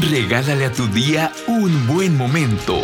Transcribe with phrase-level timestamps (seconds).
[0.00, 2.80] Regálale a tu día un buen momento,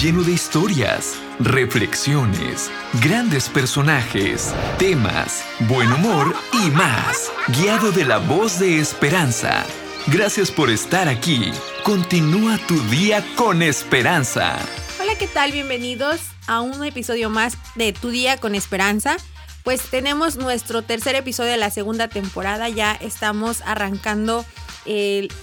[0.00, 2.70] lleno de historias, reflexiones,
[3.02, 9.66] grandes personajes, temas, buen humor y más, guiado de la voz de esperanza.
[10.06, 11.52] Gracias por estar aquí.
[11.82, 14.56] Continúa tu día con esperanza.
[15.02, 15.52] Hola, ¿qué tal?
[15.52, 19.18] Bienvenidos a un episodio más de Tu día con esperanza.
[19.64, 24.46] Pues tenemos nuestro tercer episodio de la segunda temporada, ya estamos arrancando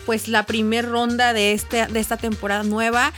[0.05, 3.13] pues la primera ronda de, este, de esta temporada nueva.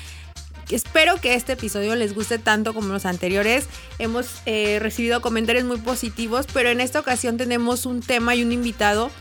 [0.69, 3.67] Espero que este episodio les guste tanto como los anteriores.
[3.99, 8.51] Hemos eh, recibido comentarios muy positivos, pero en esta ocasión tenemos un tema y un
[8.51, 9.11] invitado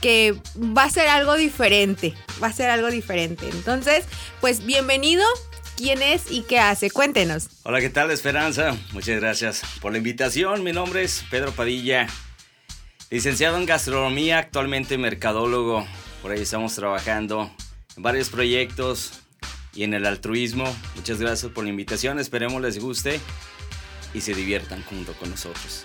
[0.00, 2.14] que va a ser algo diferente.
[2.42, 3.48] Va a ser algo diferente.
[3.48, 4.04] Entonces,
[4.40, 5.24] pues bienvenido.
[5.76, 6.90] ¿Quién es y qué hace?
[6.90, 7.48] Cuéntenos.
[7.62, 8.76] Hola, ¿qué tal Esperanza?
[8.92, 10.62] Muchas gracias por la invitación.
[10.62, 12.06] Mi nombre es Pedro Padilla,
[13.10, 15.86] licenciado en gastronomía, actualmente mercadólogo
[16.22, 17.50] por ahí estamos trabajando
[17.96, 19.10] en varios proyectos
[19.74, 20.64] y en el altruismo.
[20.94, 22.20] Muchas gracias por la invitación.
[22.20, 23.20] Esperemos les guste
[24.14, 25.82] y se diviertan junto con nosotros.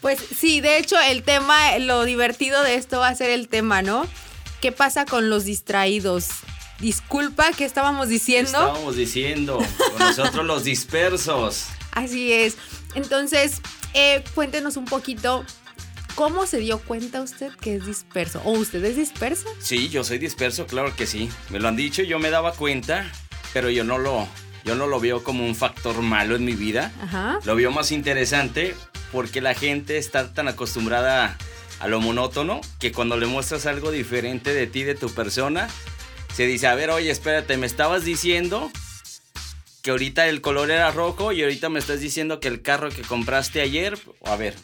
[0.00, 3.82] Pues sí, de hecho el tema, lo divertido de esto va a ser el tema,
[3.82, 4.06] ¿no?
[4.60, 6.28] ¿Qué pasa con los distraídos?
[6.80, 8.50] Disculpa, ¿qué estábamos diciendo?
[8.50, 11.66] Estábamos diciendo, con nosotros los dispersos.
[11.92, 12.56] Así es.
[12.94, 13.60] Entonces,
[13.94, 15.44] eh, cuéntenos un poquito
[16.14, 18.42] ¿Cómo se dio cuenta usted que es disperso?
[18.44, 19.48] ¿O usted es disperso?
[19.60, 21.30] Sí, yo soy disperso, claro que sí.
[21.48, 23.10] Me lo han dicho, yo me daba cuenta,
[23.54, 24.28] pero yo no lo,
[24.64, 26.92] yo no lo veo como un factor malo en mi vida.
[27.00, 27.38] Ajá.
[27.44, 28.74] Lo veo más interesante
[29.10, 31.36] porque la gente está tan acostumbrada
[31.80, 35.68] a lo monótono que cuando le muestras algo diferente de ti, de tu persona,
[36.34, 38.70] se dice, a ver, oye, espérate, me estabas diciendo
[39.82, 43.02] que ahorita el color era rojo y ahorita me estás diciendo que el carro que
[43.02, 44.54] compraste ayer, a ver,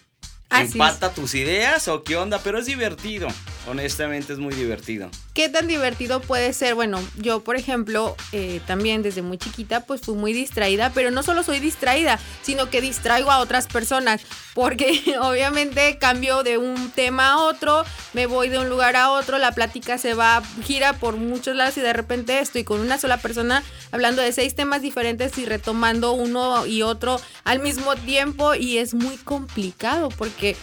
[0.50, 2.38] ¿Empata tus ideas o qué onda?
[2.42, 3.28] Pero es divertido.
[3.66, 5.10] Honestamente es muy divertido.
[5.38, 6.74] ¿Qué tan divertido puede ser?
[6.74, 11.22] Bueno, yo por ejemplo, eh, también desde muy chiquita pues fui muy distraída, pero no
[11.22, 14.22] solo soy distraída, sino que distraigo a otras personas,
[14.52, 17.84] porque obviamente cambio de un tema a otro,
[18.14, 21.76] me voy de un lugar a otro, la plática se va, gira por muchos lados
[21.76, 23.62] y de repente estoy con una sola persona
[23.92, 28.92] hablando de seis temas diferentes y retomando uno y otro al mismo tiempo y es
[28.92, 30.56] muy complicado porque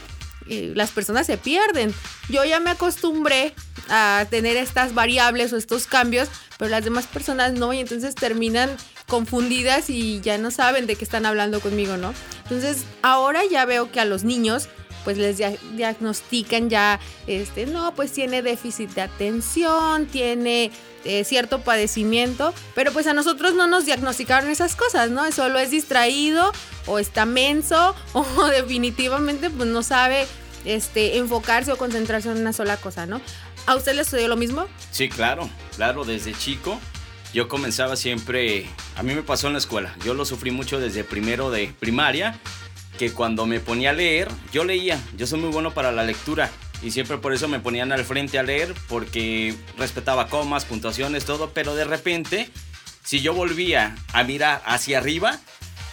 [0.48, 1.94] las personas se pierden.
[2.30, 3.54] Yo ya me acostumbré
[3.90, 8.76] a tener estas variables o estos cambios, pero las demás personas no, y entonces terminan
[9.08, 12.14] confundidas y ya no saben de qué están hablando conmigo, ¿no?
[12.44, 14.68] Entonces ahora ya veo que a los niños
[15.06, 20.72] pues les diagnostican ya, este, no, pues tiene déficit de atención, tiene
[21.06, 25.32] eh, cierto padecimiento, pero pues a nosotros no nos diagnosticaron esas cosas, ¿no?
[25.32, 26.52] Solo es distraído
[26.88, 30.28] o está menso o definitivamente pues no sabe
[30.66, 33.22] este, enfocarse o concentrarse en una sola cosa, ¿no?
[33.68, 34.68] ¿A usted le sucedió lo mismo?
[34.92, 36.80] Sí, claro, claro, desde chico
[37.36, 38.66] yo comenzaba siempre,
[38.96, 42.40] a mí me pasó en la escuela, yo lo sufrí mucho desde primero de primaria,
[42.98, 46.50] que cuando me ponía a leer, yo leía, yo soy muy bueno para la lectura
[46.82, 51.52] y siempre por eso me ponían al frente a leer porque respetaba comas, puntuaciones, todo,
[51.54, 52.50] pero de repente,
[53.04, 55.40] si yo volvía a mirar hacia arriba,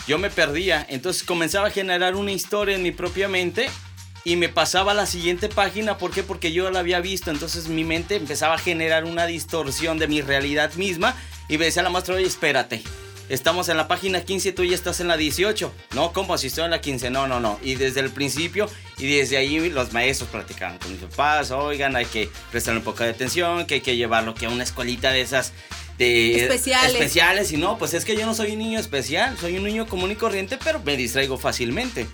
[0.06, 3.68] yo me perdía, entonces comenzaba a generar una historia en mi propia mente
[4.24, 6.22] y me pasaba a la siguiente página, ¿por qué?
[6.22, 10.20] Porque yo la había visto, entonces mi mente empezaba a generar una distorsión de mi
[10.20, 11.14] realidad misma
[11.48, 12.82] y me decía la maestra, oye, espérate,
[13.32, 15.72] estamos en la página 15, tú ya estás en la 18.
[15.94, 17.10] No, ¿cómo si estoy en la 15?
[17.10, 17.58] No, no, no.
[17.62, 22.04] Y desde el principio y desde ahí los maestros platicaban con mis papás, oigan, hay
[22.04, 25.22] que prestarle un poco de atención, que hay que llevarlo que a una escuelita de
[25.22, 25.54] esas
[25.96, 26.92] de especiales.
[26.92, 29.86] especiales y no, pues es que yo no soy un niño especial, soy un niño
[29.86, 32.06] común y corriente, pero me distraigo fácilmente.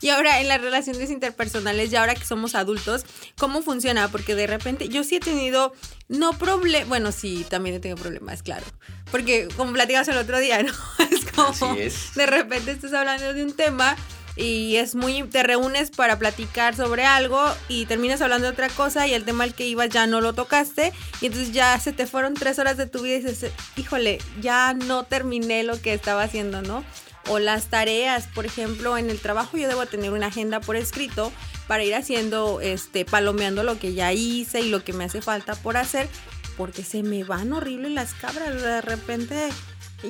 [0.00, 3.04] Y ahora en las relaciones interpersonales, ya ahora que somos adultos,
[3.36, 4.08] ¿cómo funciona?
[4.08, 5.72] Porque de repente yo sí he tenido,
[6.08, 8.66] no problemas, bueno, sí, también he tenido problemas, claro.
[9.10, 10.72] Porque como platicamos el otro día, ¿no?
[11.10, 13.96] Es como, de repente estás hablando de un tema
[14.38, 19.06] y es muy, te reúnes para platicar sobre algo y terminas hablando de otra cosa
[19.08, 22.06] y el tema al que ibas ya no lo tocaste y entonces ya se te
[22.06, 26.22] fueron tres horas de tu vida y dices, híjole, ya no terminé lo que estaba
[26.22, 26.84] haciendo, ¿no?
[27.28, 31.32] O las tareas, por ejemplo, en el trabajo yo debo tener una agenda por escrito
[31.66, 35.54] para ir haciendo, este, palomeando lo que ya hice y lo que me hace falta
[35.54, 36.08] por hacer,
[36.56, 39.48] porque se me van horribles las cabras, de repente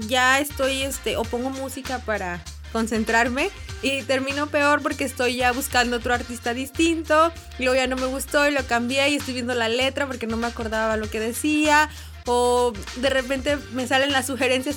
[0.06, 2.42] ya estoy, este, o pongo música para
[2.72, 3.50] concentrarme
[3.80, 8.06] y termino peor porque estoy ya buscando otro artista distinto, y luego ya no me
[8.06, 11.20] gustó y lo cambié y estoy viendo la letra porque no me acordaba lo que
[11.20, 11.88] decía
[12.30, 14.76] o de repente me salen las sugerencias.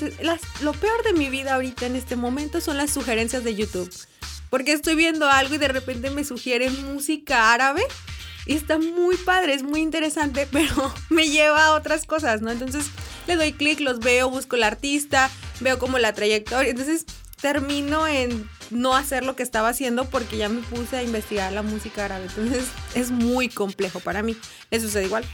[0.62, 3.92] lo peor de mi vida ahorita en este momento son las sugerencias de YouTube.
[4.50, 7.84] Porque estoy viendo algo y de repente me sugieren música árabe
[8.46, 12.52] y está muy padre, es muy interesante, pero me lleva a otras cosas, ¿no?
[12.52, 12.86] Entonces
[13.28, 17.06] le doy clic, los veo, busco el artista, veo como la trayectoria, entonces
[17.42, 21.64] termino en no hacer lo que estaba haciendo porque ya me puse a investigar la
[21.64, 22.28] música árabe.
[22.28, 22.66] Entonces
[22.96, 24.38] es muy complejo para mí.
[24.70, 25.26] ¿Le sucede igual?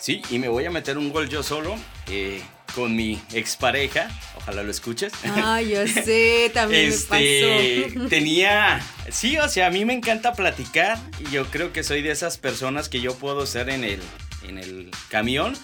[0.00, 1.76] Sí, y me voy a meter un gol yo solo.
[2.08, 2.42] Eh,
[2.74, 5.12] con mi expareja, ojalá lo escuches.
[5.24, 8.08] Ah, yo sé, también me este, pasó.
[8.08, 8.80] Tenía,
[9.10, 12.38] sí, o sea, a mí me encanta platicar y yo creo que soy de esas
[12.38, 14.00] personas que yo puedo ser en el,
[14.46, 15.56] en el camión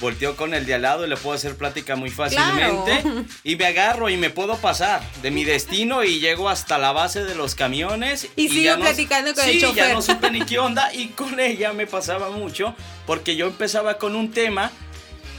[0.00, 3.02] volteo con el de al lado y le puedo hacer plática muy fácilmente.
[3.44, 7.24] Y me agarro y me puedo pasar de mi destino y llego hasta la base
[7.24, 8.28] de los camiones.
[8.36, 9.88] Y, sigo platicando con el chofer.
[9.88, 10.92] ya no supe ni qué onda.
[10.92, 12.74] Y con ella me pasaba mucho
[13.06, 14.70] porque yo empezaba con un tema.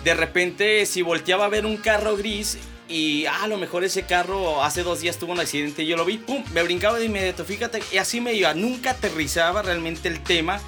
[0.04, 2.58] De repente, si volteaba a ver un carro gris
[2.88, 5.98] y ah, a lo mejor ese carro hace dos días tuvo un accidente y yo
[5.98, 10.08] lo vi, pum, me brincaba de inmediato, fíjate, y así me iba, nunca aterrizaba realmente
[10.08, 10.62] el tema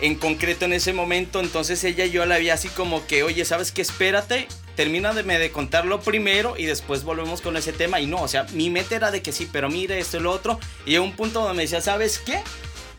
[0.00, 1.40] en concreto en ese momento.
[1.40, 3.82] Entonces ella y yo la vi así como que, oye, ¿sabes qué?
[3.82, 8.00] Espérate, termina de, de contarlo primero y después volvemos con ese tema.
[8.00, 10.30] Y no, o sea, mi meta era de que sí, pero mire esto y lo
[10.30, 10.58] otro.
[10.86, 12.42] Y a un punto donde me decía, ¿sabes qué?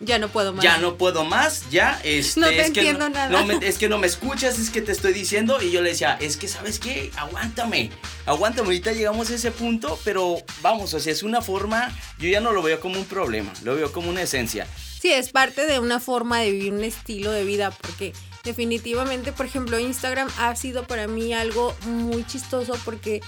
[0.04, 0.64] Ya no puedo más.
[0.64, 2.02] Ya no puedo más, ya.
[2.04, 3.44] Este, no te entiendo nada.
[3.44, 5.62] No es que no me escuchas, es que te estoy diciendo.
[5.62, 7.12] Y yo le decía, es que, ¿sabes qué?
[7.16, 7.92] Aguántame,
[8.26, 8.68] aguántame.
[8.68, 12.52] Ahorita llegamos a ese punto, pero vamos, o sea, es una forma, yo ya no
[12.52, 14.66] lo veo como un problema, lo veo como una esencia.
[15.02, 18.14] Sí, es parte de una forma de vivir un estilo de vida, porque
[18.44, 23.20] definitivamente, por ejemplo, Instagram ha sido para mí algo muy chistoso porque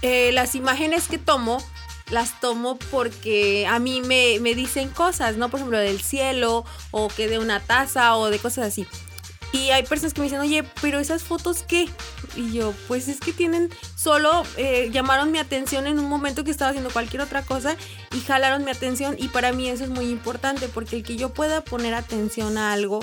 [0.00, 1.62] eh, las imágenes que tomo
[2.10, 5.50] las tomo porque a mí me, me, dicen cosas, ¿no?
[5.50, 8.86] Por ejemplo, del cielo o que de una taza o de cosas así.
[9.52, 11.88] Y hay personas que me dicen, oye, pero esas fotos qué?
[12.36, 16.50] Y yo, pues es que tienen, solo eh, llamaron mi atención en un momento que
[16.50, 17.76] estaba haciendo cualquier otra cosa
[18.14, 21.30] y jalaron mi atención y para mí eso es muy importante porque el que yo
[21.30, 23.00] pueda poner atención a algo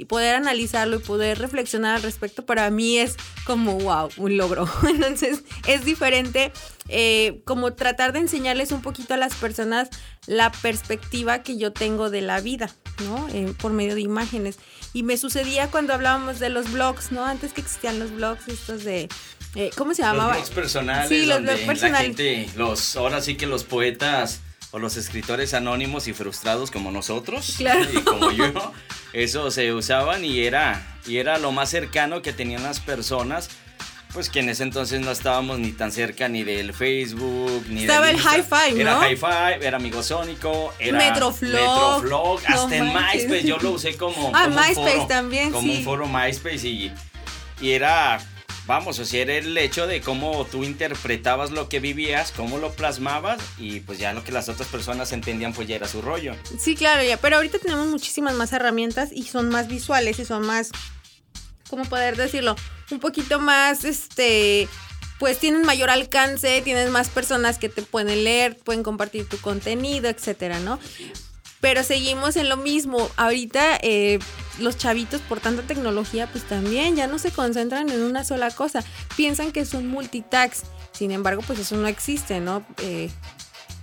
[0.00, 4.66] y poder analizarlo y poder reflexionar al respecto para mí es como wow, un logro.
[4.88, 6.52] Entonces es diferente
[6.88, 9.90] eh, como tratar de enseñarles un poquito a las personas
[10.26, 12.70] la perspectiva que yo tengo de la vida,
[13.04, 13.28] ¿no?
[13.34, 14.58] Eh, por medio de imágenes.
[14.94, 17.26] Y me sucedía cuando hablábamos de los blogs, ¿no?
[17.26, 19.06] Antes que existían los blogs estos de...
[19.54, 20.28] Eh, ¿Cómo se llamaba?
[20.28, 21.08] Los blogs personales.
[21.10, 22.18] Sí, los blogs personales.
[22.18, 24.40] La gente, los, ahora sí que los poetas
[24.72, 27.60] o los escritores anónimos y frustrados como nosotros
[27.92, 28.72] y como yo,
[29.12, 33.50] eso se usaban y era, y era lo más cercano que tenían las personas.
[34.12, 38.10] Pues que en ese entonces no estábamos ni tan cerca ni del Facebook, ni Estaba
[38.10, 38.80] el Hi-Fi, ¿no?
[38.80, 41.52] Era Hi-Fi, era Amigosónico, era Metroflog.
[41.52, 44.32] Metroflog, hasta en MySpace, yo lo usé como.
[44.34, 46.92] Ah, MySpace también, Como un foro MySpace y,
[47.60, 48.18] y era
[48.66, 52.72] vamos, o sea, era el hecho de cómo tú interpretabas lo que vivías, cómo lo
[52.72, 56.34] plasmabas y pues ya lo que las otras personas entendían pues ya era su rollo.
[56.58, 60.46] Sí, claro, ya, pero ahorita tenemos muchísimas más herramientas y son más visuales y son
[60.46, 60.70] más,
[61.68, 62.56] ¿cómo poder decirlo?
[62.90, 64.68] Un poquito más, este,
[65.18, 70.08] pues tienen mayor alcance, tienes más personas que te pueden leer, pueden compartir tu contenido,
[70.08, 70.80] etcétera, ¿no?
[71.60, 73.10] Pero seguimos en lo mismo.
[73.16, 74.18] Ahorita eh,
[74.60, 78.84] los chavitos por tanta tecnología pues también ya no se concentran en una sola cosa.
[79.16, 80.62] Piensan que son multitax.
[80.92, 82.64] Sin embargo pues eso no existe, ¿no?
[82.78, 83.10] Eh,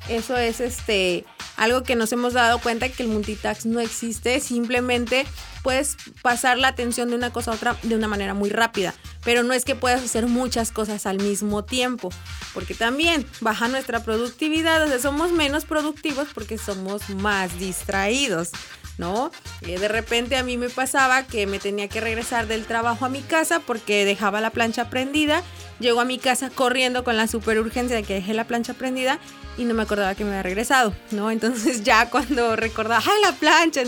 [0.09, 1.25] eso es este
[1.57, 5.25] algo que nos hemos dado cuenta que el multitax no existe, simplemente
[5.63, 8.93] puedes pasar la atención de una cosa a otra de una manera muy rápida,
[9.23, 12.09] pero no es que puedas hacer muchas cosas al mismo tiempo,
[12.53, 18.51] porque también baja nuestra productividad, o sea, somos menos productivos porque somos más distraídos.
[18.97, 19.31] ¿No?
[19.61, 23.09] Eh, de repente a mí me pasaba que me tenía que regresar del trabajo a
[23.09, 25.43] mi casa porque dejaba la plancha prendida.
[25.79, 29.19] Llego a mi casa corriendo con la super urgencia de que dejé la plancha prendida
[29.57, 31.29] y no me acordaba que me había regresado, ¿no?
[31.37, 33.83] Entonces ya cuando recordaba, ¡ay, la plancha!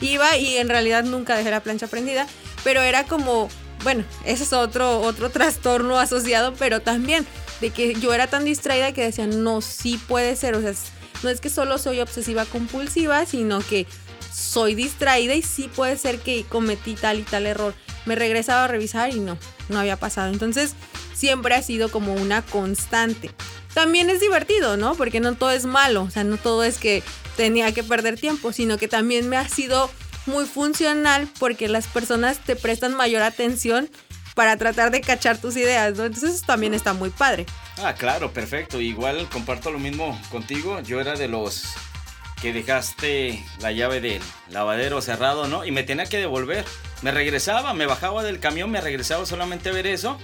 [0.00, 2.26] Iba y en realidad nunca dejé la plancha prendida,
[2.62, 3.48] pero era como,
[3.82, 7.26] bueno, ese es otro, otro trastorno asociado, pero también
[7.60, 10.72] de que yo era tan distraída que decía, no, sí puede ser, o sea,
[11.22, 13.86] no es que solo soy obsesiva compulsiva, sino que
[14.34, 17.74] soy distraída y sí puede ser que cometí tal y tal error.
[18.06, 19.38] Me regresaba a revisar y no,
[19.68, 20.32] no había pasado.
[20.32, 20.74] Entonces,
[21.14, 23.30] siempre ha sido como una constante
[23.74, 24.94] también es divertido, ¿no?
[24.94, 27.02] Porque no todo es malo, o sea, no todo es que
[27.36, 29.90] tenía que perder tiempo, sino que también me ha sido
[30.26, 33.90] muy funcional porque las personas te prestan mayor atención
[34.34, 36.04] para tratar de cachar tus ideas, ¿no?
[36.04, 37.46] Entonces también está muy padre.
[37.78, 38.80] Ah, claro, perfecto.
[38.80, 40.80] Igual comparto lo mismo contigo.
[40.80, 41.64] Yo era de los
[42.40, 45.64] que dejaste la llave del lavadero cerrado, ¿no?
[45.64, 46.64] Y me tenía que devolver.
[47.02, 50.18] Me regresaba, me bajaba del camión, me regresaba solamente a ver eso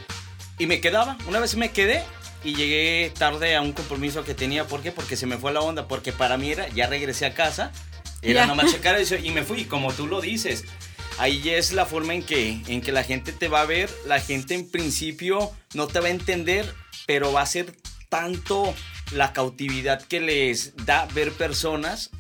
[0.59, 1.17] y me quedaba.
[1.27, 2.05] Una vez me quedé
[2.45, 4.67] y llegué tarde a un compromiso que tenía.
[4.67, 4.93] ¿Por qué?
[4.93, 5.89] Porque se me fue la onda.
[5.89, 7.73] Porque para mí era, ya regresé a casa
[8.23, 10.65] Era nomás checar eso y me fui, como tú lo dices.
[11.19, 13.91] Ahí es la forma en que, en que la gente te va a ver.
[14.07, 16.73] La gente en principio no te va a entender,
[17.07, 17.75] pero va a ser
[18.09, 18.75] tanto
[19.13, 22.11] la cautividad que les da ver personas,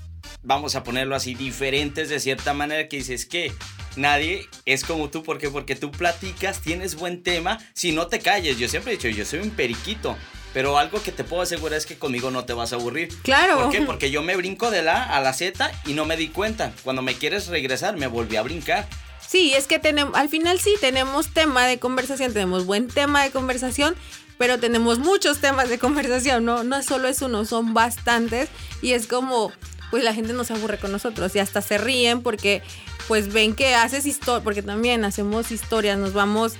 [0.42, 3.52] vamos a ponerlo así, diferentes de cierta manera que dices que
[3.96, 5.50] nadie es como tú, ¿por qué?
[5.50, 9.24] Porque tú platicas, tienes buen tema, si no te calles, yo siempre he dicho, yo
[9.24, 10.16] soy un periquito,
[10.52, 13.08] pero algo que te puedo asegurar es que conmigo no te vas a aburrir.
[13.22, 13.60] Claro.
[13.60, 13.82] ¿Por qué?
[13.86, 16.72] Porque yo me brinco de la a la Z y no me di cuenta.
[16.82, 18.88] Cuando me quieres regresar, me volví a brincar.
[19.26, 23.30] Sí, es que tenemos, al final sí tenemos tema de conversación, tenemos buen tema de
[23.30, 23.94] conversación,
[24.40, 26.64] pero tenemos muchos temas de conversación, ¿no?
[26.64, 28.48] No solo es uno, son bastantes
[28.80, 29.52] y es como,
[29.90, 32.62] pues la gente no se aburre con nosotros y hasta se ríen porque
[33.06, 36.54] pues ven que haces historia, porque también hacemos historias, nos vamos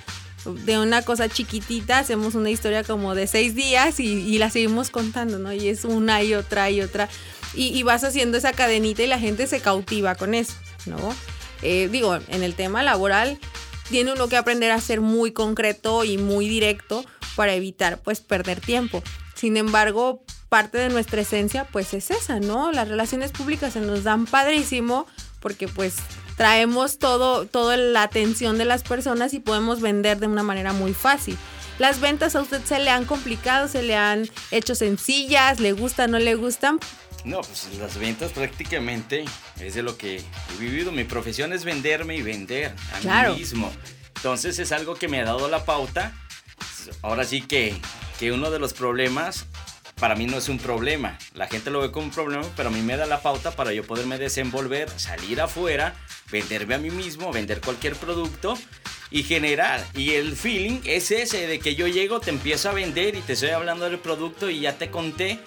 [0.45, 5.39] de una cosa chiquitita, hacemos una historia como de seis días y, la seguimos contando,
[5.39, 5.51] ¿no?
[5.51, 7.09] Y es una y otra y otra.
[7.55, 10.53] Y, vas haciendo esa cadenita y la gente se cautiva con eso,
[10.85, 11.15] ¿no?
[11.63, 13.39] Eh, digo, en el tema laboral
[13.91, 17.05] tiene uno que aprender a ser muy concreto y muy directo
[17.35, 19.03] para evitar pues perder tiempo.
[19.35, 22.71] Sin embargo, parte de nuestra esencia pues es esa, ¿no?
[22.71, 25.05] Las relaciones públicas se nos dan padrísimo
[25.39, 25.95] porque pues
[26.37, 30.93] traemos todo, toda la atención de las personas y podemos vender de una manera muy
[30.93, 31.37] fácil.
[31.79, 36.11] Las ventas a usted se le han complicado, se le han hecho sencillas, le gustan,
[36.11, 36.79] no le gustan.
[37.23, 39.25] No, pues las ventas prácticamente
[39.59, 40.91] es de lo que he vivido.
[40.91, 43.71] Mi profesión es venderme y vender a mí mismo.
[44.15, 46.13] Entonces es algo que me ha dado la pauta.
[47.01, 47.75] Ahora sí que,
[48.19, 49.45] que uno de los problemas
[50.01, 51.17] para mí no es un problema.
[51.35, 53.71] La gente lo ve como un problema, pero a mí me da la pauta para
[53.71, 55.93] yo poderme desenvolver, salir afuera,
[56.31, 58.57] venderme a mí mismo, vender cualquier producto
[59.11, 59.85] y generar.
[59.93, 63.33] Y el feeling es ese de que yo llego, te empiezo a vender y te
[63.33, 65.39] estoy hablando del producto y ya te conté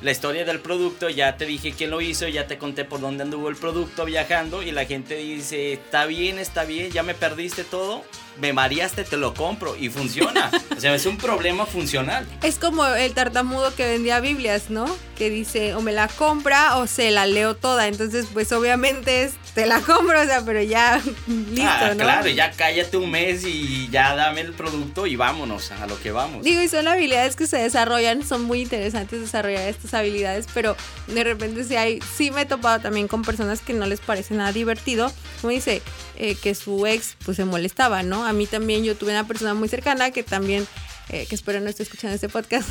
[0.00, 3.24] la historia del producto, ya te dije quién lo hizo, ya te conté por dónde
[3.24, 7.64] anduvo el producto viajando y la gente dice, está bien, está bien, ya me perdiste
[7.64, 8.04] todo,
[8.40, 10.50] me mareaste, te lo compro y funciona.
[10.76, 12.26] o sea, es un problema funcional.
[12.42, 14.86] Es como el tartamudo que vendía Biblias, ¿no?
[15.16, 17.88] Que dice, o me la compra o se la leo toda.
[17.88, 22.04] Entonces, pues obviamente es, te la compro, o sea, pero ya listo, ah, ¿no?
[22.04, 26.12] Claro, ya cállate un mes y ya dame el producto y vámonos a lo que
[26.12, 26.44] vamos.
[26.44, 30.76] Digo, y son habilidades que se desarrollan, son muy interesantes desarrollar estas habilidades, pero
[31.08, 34.34] de repente sí hay, sí me he topado también con personas que no les parece
[34.34, 35.82] nada divertido, como dice,
[36.16, 38.24] eh, que su ex pues se molestaba, ¿no?
[38.28, 40.66] A mí también yo tuve una persona muy cercana que también,
[41.08, 42.68] eh, que espero no esté escuchando este podcast.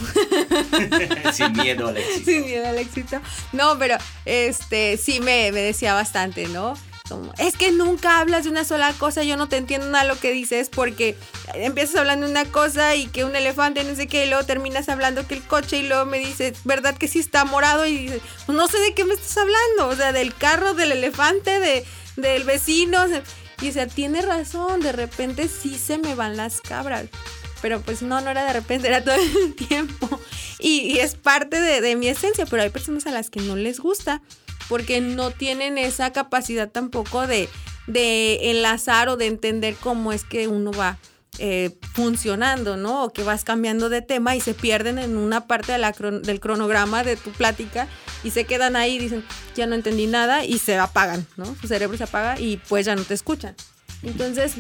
[1.34, 2.26] Sin miedo al éxito.
[2.26, 3.22] Sin miedo al éxito.
[3.54, 6.76] No, pero este sí me, me decía bastante, ¿no?
[7.10, 10.20] Como, es que nunca hablas de una sola cosa, yo no te entiendo nada lo
[10.20, 11.16] que dices porque
[11.54, 14.90] empiezas hablando de una cosa y que un elefante, no sé qué, y luego terminas
[14.90, 17.86] hablando que el coche y luego me dices, ¿verdad que sí está morado?
[17.86, 20.92] Y dices, pues no sé de qué me estás hablando, o sea, del carro, del
[20.92, 21.86] elefante, de,
[22.18, 23.06] del vecino.
[23.62, 27.06] Y o sea, tiene razón, de repente sí se me van las cabras.
[27.62, 30.20] Pero pues no, no era de repente, era todo el tiempo.
[30.60, 33.80] Y, es parte de, de, mi esencia, pero hay personas a las que no les
[33.80, 34.22] gusta
[34.70, 37.48] porque no tienen esa capacidad tampoco de,
[37.88, 40.98] de enlazar o de entender cómo es que uno va
[41.40, 43.04] eh, funcionando, ¿no?
[43.04, 47.16] O que vas cambiando de tema y se pierden en una parte del cronograma de
[47.16, 47.88] tu plática
[48.24, 49.24] y se quedan ahí y dicen,
[49.56, 51.56] ya no entendí nada y se apagan, ¿no?
[51.62, 53.56] Su cerebro se apaga y pues ya no te escuchan.
[54.04, 54.54] Entonces,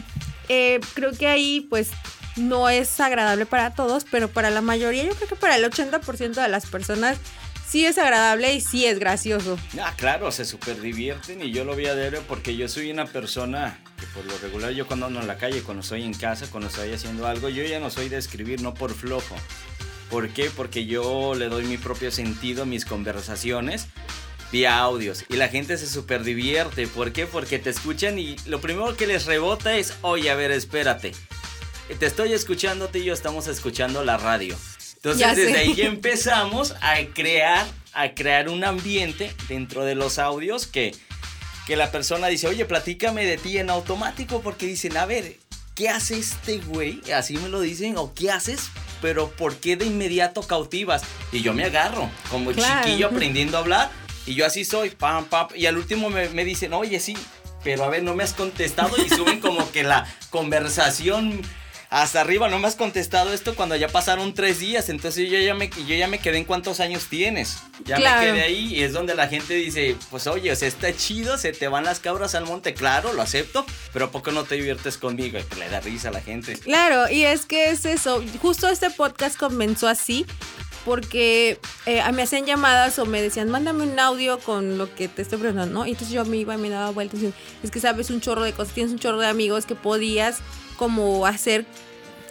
[0.49, 1.89] eh, creo que ahí pues
[2.35, 6.41] no es agradable para todos, pero para la mayoría, yo creo que para el 80%
[6.41, 7.17] de las personas
[7.67, 9.57] sí es agradable y sí es gracioso.
[9.81, 13.05] Ah, claro, se súper divierten y yo lo vi a diario porque yo soy una
[13.05, 16.47] persona que por lo regular yo cuando ando en la calle, cuando estoy en casa,
[16.49, 19.35] cuando estoy haciendo algo, yo ya no soy de escribir, no por flojo.
[20.09, 20.49] ¿Por qué?
[20.49, 23.87] Porque yo le doy mi propio sentido a mis conversaciones
[24.51, 26.87] vía audios y la gente se súper divierte.
[26.87, 27.25] ¿Por qué?
[27.25, 31.13] Porque te escuchan y lo primero que les rebota es, oye, a ver, espérate.
[31.99, 34.57] Te estoy escuchando, y yo estamos escuchando la radio.
[34.95, 40.93] Entonces desde ahí empezamos a crear, a crear un ambiente dentro de los audios que,
[41.67, 45.35] que la persona dice, oye, platícame de ti en automático porque dicen, a ver,
[45.75, 47.01] ¿qué hace este güey?
[47.11, 48.69] Así me lo dicen, o ¿qué haces?
[49.01, 51.03] Pero ¿por qué de inmediato cautivas?
[51.33, 53.91] Y yo me agarro, como chiquillo aprendiendo a hablar,
[54.25, 57.17] y yo así soy, pam, pam, y al último me, me dicen, oye, sí,
[57.65, 61.41] pero a ver, no me has contestado y suben como que la conversación
[61.89, 65.53] hasta arriba, no me has contestado esto cuando ya pasaron tres días, entonces yo ya
[65.53, 67.59] me, yo ya me quedé en cuántos años tienes.
[67.85, 70.93] Ya me quedé ahí y es donde la gente dice, pues oye, o sea, está
[70.95, 74.43] chido, se te van las cabras al monte, claro, lo acepto, pero ¿por qué no
[74.43, 75.37] te diviertes conmigo?
[75.39, 76.57] Y le da risa a la gente.
[76.57, 80.25] Claro, y es que es eso, justo este podcast comenzó así
[80.83, 85.21] porque eh, me hacían llamadas o me decían, mándame un audio con lo que te
[85.21, 85.85] estoy preguntando, ¿no?
[85.85, 88.21] Y entonces yo me iba y me daba vueltas y decía, es que sabes un
[88.21, 90.39] chorro de cosas, tienes un chorro de amigos que podías
[90.77, 91.65] como hacer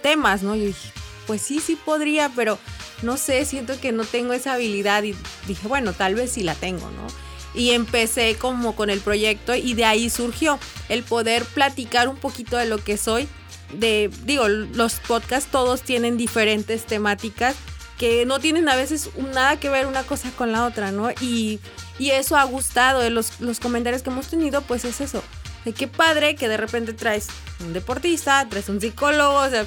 [0.02, 0.56] temas, ¿no?
[0.56, 0.92] Y yo dije,
[1.26, 2.58] pues sí, sí podría, pero
[3.02, 5.14] no sé, siento que no tengo esa habilidad y
[5.46, 7.06] dije, bueno, tal vez sí la tengo, ¿no?
[7.54, 12.56] Y empecé como con el proyecto y de ahí surgió el poder platicar un poquito
[12.56, 13.28] de lo que soy.
[13.72, 17.56] De, digo, los podcasts todos tienen diferentes temáticas
[17.98, 21.10] que no tienen a veces nada que ver una cosa con la otra, ¿no?
[21.20, 21.60] Y,
[21.98, 25.22] eso ha gustado, los, los comentarios que hemos tenido, pues es eso.
[25.66, 27.26] De qué padre que de repente traes
[27.58, 29.66] un deportista, traes un psicólogo, o sea,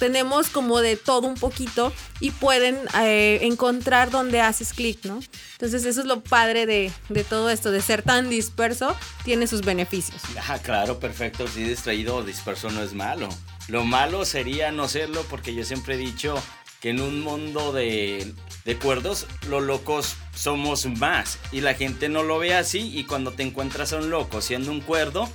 [0.00, 5.20] tenemos como de todo un poquito y pueden eh, encontrar donde haces clic, ¿no?
[5.52, 9.60] Entonces eso es lo padre de, de, todo esto, de ser tan disperso, tiene sus
[9.60, 10.20] beneficios.
[10.48, 13.28] Ah, claro, perfecto, si distraído o disperso no es malo.
[13.68, 16.34] Lo malo sería no serlo porque yo siempre he dicho
[16.80, 22.22] que en un mundo de, de cuerdos, los locos somos más y la gente no
[22.22, 25.28] lo ve así y cuando te encuentras a un loco siendo un cuerdo,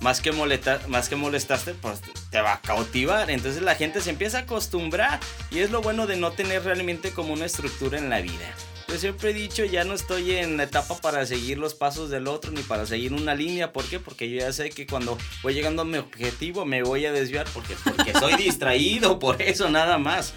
[0.00, 3.30] más que, molesta, más que molestaste, pues te va a cautivar.
[3.30, 7.12] Entonces la gente se empieza a acostumbrar y es lo bueno de no tener realmente
[7.12, 8.54] como una estructura en la vida.
[8.88, 12.26] Yo siempre he dicho, ya no estoy en la etapa para seguir los pasos del
[12.26, 13.72] otro ni para seguir una línea.
[13.72, 14.00] ¿Por qué?
[14.00, 17.46] Porque yo ya sé que cuando voy llegando a mi objetivo me voy a desviar
[17.54, 20.34] porque, porque soy distraído, por eso nada más.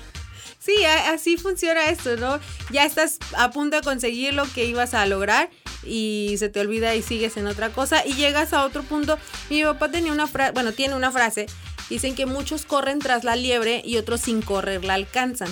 [0.64, 2.40] Sí, así funciona esto, ¿no?
[2.72, 5.50] Ya estás a punto de conseguir lo que ibas a lograr
[5.86, 9.20] y se te olvida y sigues en otra cosa y llegas a otro punto.
[9.50, 11.48] Mi papá tenía una frase, bueno, tiene una frase,
[11.90, 15.50] dicen que muchos corren tras la liebre y otros sin correr la alcanzan,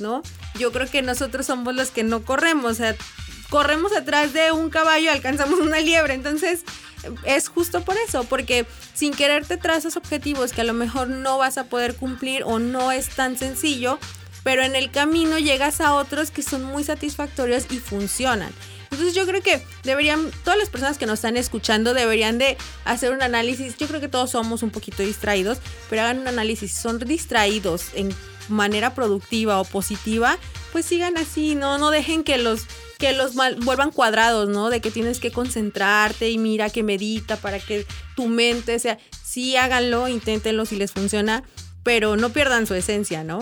[0.00, 0.20] ¿no?
[0.58, 2.96] Yo creo que nosotros somos los que no corremos, o sea,
[3.50, 6.64] corremos atrás de un caballo y alcanzamos una liebre, entonces
[7.24, 11.56] es justo por eso, porque sin quererte trazas objetivos que a lo mejor no vas
[11.56, 14.00] a poder cumplir o no es tan sencillo,
[14.42, 18.52] pero en el camino llegas a otros que son muy satisfactorios y funcionan.
[18.90, 23.12] Entonces yo creo que deberían, todas las personas que nos están escuchando deberían de hacer
[23.12, 23.76] un análisis.
[23.76, 26.72] Yo creo que todos somos un poquito distraídos, pero hagan un análisis.
[26.72, 28.12] Si son distraídos en
[28.48, 30.38] manera productiva o positiva,
[30.72, 32.66] pues sigan así, no, no dejen que los
[32.98, 34.68] que los vuelvan cuadrados, ¿no?
[34.68, 39.56] De que tienes que concentrarte y mira que medita para que tu mente, sea, sí
[39.56, 41.42] háganlo, inténtenlo si les funciona,
[41.82, 43.38] pero no pierdan su esencia, ¿no?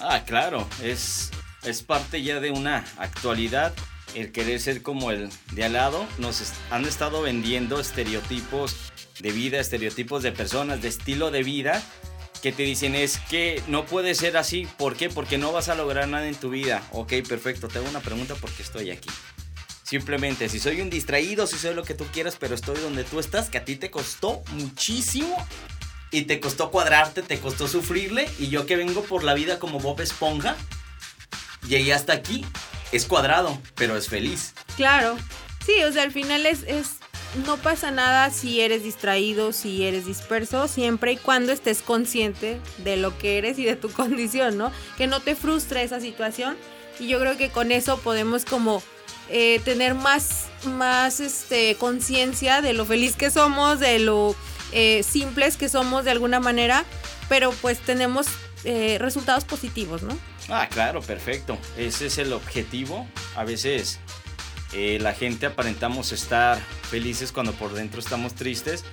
[0.00, 1.30] Ah, claro, es,
[1.64, 3.74] es parte ya de una actualidad
[4.14, 6.06] el querer ser como el de al lado.
[6.18, 8.76] Nos han estado vendiendo estereotipos
[9.20, 11.82] de vida, estereotipos de personas, de estilo de vida,
[12.42, 14.66] que te dicen es que no puede ser así.
[14.78, 15.08] ¿Por qué?
[15.08, 16.82] Porque no vas a lograr nada en tu vida.
[16.92, 19.10] Ok, perfecto, te hago una pregunta porque estoy aquí.
[19.82, 23.18] Simplemente, si soy un distraído, si soy lo que tú quieras, pero estoy donde tú
[23.20, 25.46] estás, que a ti te costó muchísimo
[26.10, 28.28] y te costó cuadrarte, te costó sufrirle.
[28.38, 30.56] Y yo que vengo por la vida como Bob Esponja,
[31.66, 32.44] llegué hasta aquí.
[32.92, 34.54] Es cuadrado, pero es feliz.
[34.76, 35.16] Claro.
[35.64, 36.98] Sí, o sea, al final es, es
[37.46, 42.96] no pasa nada si eres distraído, si eres disperso, siempre y cuando estés consciente de
[42.96, 44.72] lo que eres y de tu condición, ¿no?
[44.96, 46.56] Que no te frustre esa situación.
[46.98, 48.82] Y yo creo que con eso podemos como
[49.28, 54.34] eh, tener más, más este, conciencia de lo feliz que somos, de lo
[54.72, 56.84] eh, simples que somos de alguna manera,
[57.28, 58.26] pero pues tenemos
[58.64, 60.16] eh, resultados positivos, ¿no?
[60.48, 61.58] Ah, claro, perfecto.
[61.76, 63.06] Ese es el objetivo.
[63.36, 63.98] A veces
[64.72, 66.58] eh, la gente aparentamos estar
[66.90, 68.84] felices cuando por dentro estamos tristes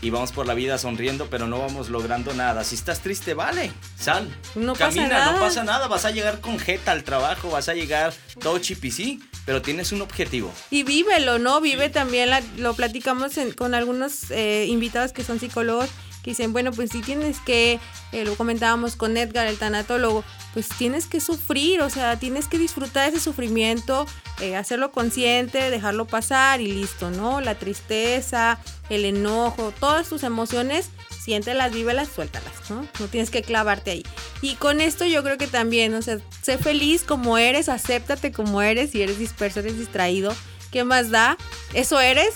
[0.00, 2.62] y vamos por la vida sonriendo, pero no vamos logrando nada.
[2.64, 5.32] Si estás triste, vale, sal, no camina, pasa nada.
[5.32, 5.88] no pasa nada.
[5.88, 10.02] Vas a llegar con jeta al trabajo, vas a llegar todo chipisí, pero tienes un
[10.02, 10.52] objetivo.
[10.70, 11.60] Y vívelo, ¿no?
[11.60, 15.90] Vive también, lo platicamos con algunos eh, invitados que son psicólogos
[16.24, 17.78] que dicen, bueno, pues si tienes que,
[18.12, 22.58] eh, lo comentábamos con Edgar, el tanatólogo, pues tienes que sufrir, o sea, tienes que
[22.58, 24.06] disfrutar ese sufrimiento,
[24.40, 27.42] eh, hacerlo consciente, dejarlo pasar y listo, ¿no?
[27.42, 30.88] La tristeza, el enojo, todas tus emociones,
[31.24, 32.86] siéntelas, vívelas, suéltalas, ¿no?
[33.00, 34.02] No tienes que clavarte ahí.
[34.42, 38.60] Y con esto yo creo que también, o sea, sé feliz como eres, acéptate como
[38.60, 40.34] eres, si eres disperso, eres distraído,
[40.70, 41.38] ¿qué más da?
[41.72, 42.34] Eso eres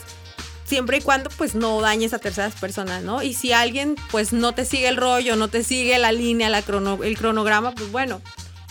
[0.64, 3.22] siempre y cuando pues no dañes a terceras personas, ¿no?
[3.22, 6.58] Y si alguien pues no te sigue el rollo, no te sigue la línea, la
[6.58, 8.22] el cronograma, pues bueno,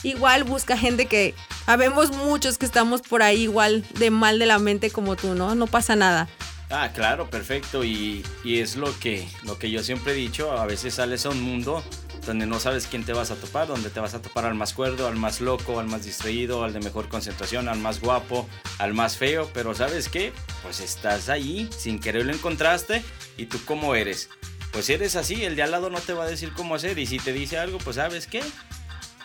[0.02, 1.36] igual busca gente que
[1.68, 5.54] habemos muchos que estamos por ahí igual de mal de la mente como tú, ¿no?
[5.54, 6.28] No pasa nada.
[6.70, 7.84] Ah, claro, perfecto.
[7.84, 11.30] Y, y es lo que, lo que yo siempre he dicho, a veces sales a
[11.30, 11.84] un mundo
[12.26, 14.74] donde no sabes quién te vas a topar, donde te vas a topar al más
[14.74, 18.50] cuerdo, al más loco, al más distraído, al de mejor concentración, al más guapo,
[18.80, 20.34] al más feo, pero ¿sabes qué?
[20.62, 23.02] Pues estás ahí, sin querer lo encontraste
[23.38, 24.30] y tú cómo eres.
[24.74, 27.06] Pues eres así, el de al lado no te va a decir cómo hacer y
[27.08, 28.44] si te dice algo, pues ¿sabes qué?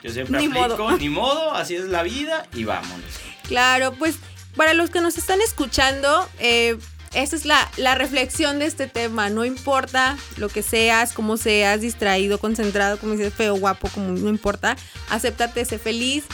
[0.05, 0.97] Yo siempre Ni aplico, modo.
[0.97, 3.05] ni modo, así es la vida y vámonos.
[3.49, 4.15] Claro, pues
[4.55, 6.79] para los que nos están escuchando, eh,
[7.15, 9.31] esa es la, la reflexión de este tema.
[9.31, 14.29] No importa lo que seas, cómo seas, distraído, concentrado, como dices, feo, guapo, como no
[14.29, 14.77] importa.
[15.11, 16.25] Acéptate, sé feliz,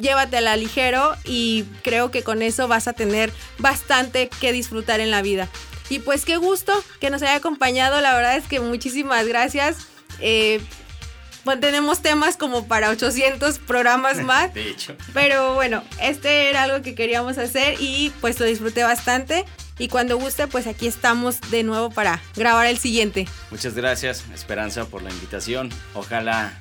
[0.00, 5.22] llévatela ligero y creo que con eso vas a tener bastante que disfrutar en la
[5.22, 5.48] vida.
[5.90, 8.00] Y pues qué gusto que nos haya acompañado.
[8.00, 9.76] La verdad es que muchísimas gracias.
[10.20, 10.60] Eh,
[11.44, 14.54] bueno, tenemos temas como para 800 programas más.
[14.54, 14.96] De hecho.
[15.12, 19.44] Pero bueno, este era algo que queríamos hacer y pues lo disfruté bastante.
[19.78, 23.26] Y cuando guste, pues aquí estamos de nuevo para grabar el siguiente.
[23.50, 25.70] Muchas gracias, Esperanza, por la invitación.
[25.94, 26.58] Ojalá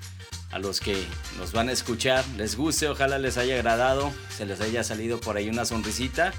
[0.52, 0.96] a los que
[1.38, 5.36] nos van a escuchar les guste, ojalá les haya agradado, se les haya salido por
[5.36, 6.32] ahí una sonrisita,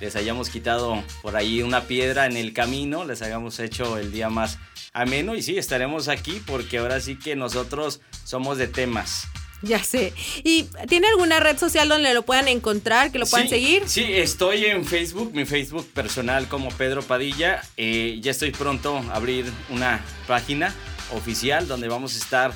[0.00, 4.28] les hayamos quitado por ahí una piedra en el camino, les hayamos hecho el día
[4.28, 4.58] más
[4.92, 9.28] ameno y sí, estaremos aquí porque ahora sí que nosotros somos de temas.
[9.62, 10.12] Ya sé.
[10.42, 13.82] ¿Y tiene alguna red social donde lo puedan encontrar, que lo puedan Sí, seguir?
[13.88, 17.62] Sí, estoy en Facebook, mi Facebook personal como Pedro Padilla.
[17.76, 20.74] Eh, ya estoy pronto a abrir una página
[21.12, 22.52] oficial donde vamos a estar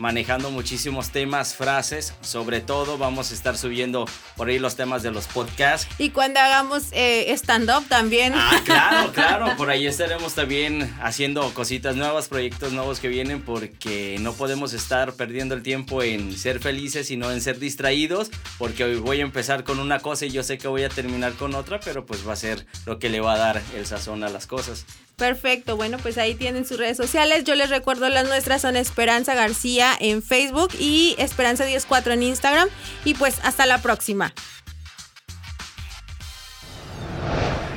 [0.00, 2.14] manejando muchísimos temas, frases.
[2.22, 5.86] Sobre todo vamos a estar subiendo por ahí los temas de los podcasts.
[5.98, 8.32] Y cuando hagamos eh, stand-up también.
[8.34, 9.56] Ah, claro, claro.
[9.56, 15.12] Por ahí estaremos también haciendo cositas nuevas, proyectos nuevos que vienen, porque no podemos estar
[15.12, 18.30] perdiendo el tiempo en ser felices, sino en ser distraídos,
[18.60, 21.32] porque hoy voy a empezar con una cosa y yo sé que voy a terminar
[21.32, 24.22] con otra, pero pues va a ser lo que le va a dar el sazón
[24.22, 24.84] a las cosas.
[25.16, 27.44] Perfecto, bueno, pues ahí tienen sus redes sociales.
[27.44, 32.68] Yo les recuerdo las nuestras son Esperanza García en Facebook y Esperanza 104 en Instagram.
[33.06, 34.34] Y pues hasta la próxima.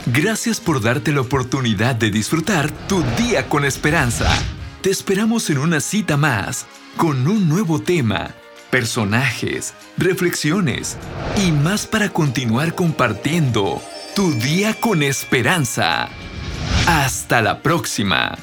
[0.08, 4.30] Gracias por darte la oportunidad de disfrutar tu día con esperanza.
[4.82, 6.66] Te esperamos en una cita más,
[6.98, 8.36] con un nuevo tema,
[8.74, 10.98] personajes, reflexiones
[11.38, 13.80] y más para continuar compartiendo
[14.16, 16.10] tu día con esperanza.
[16.88, 18.36] Hasta la próxima.